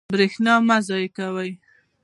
برښنا 0.13 0.53
مه 0.67 0.77
ضایع 0.87 1.09
کوئ 1.17 1.51